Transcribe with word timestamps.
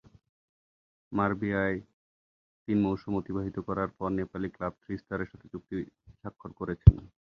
মারবেয়ায় 1.11 1.77
তিন 2.67 2.77
মৌসুম 2.85 3.13
অতিবাহিত 3.19 3.57
করার 3.67 3.89
পর 3.97 4.09
নেপালি 4.17 4.49
ক্লাব 4.55 4.73
থ্রি 4.81 4.93
স্টারের 5.01 5.29
সাথে 5.31 5.47
চুক্তি 5.53 5.75
স্বাক্ষর 6.19 6.51
করেছেন। 6.59 6.93